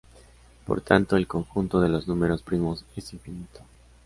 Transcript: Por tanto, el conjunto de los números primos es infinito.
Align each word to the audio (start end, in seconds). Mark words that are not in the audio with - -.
Por 0.65 0.81
tanto, 0.81 1.15
el 1.15 1.27
conjunto 1.27 1.79
de 1.79 1.87
los 1.87 2.07
números 2.07 2.41
primos 2.41 2.83
es 2.95 3.13
infinito. 3.13 3.59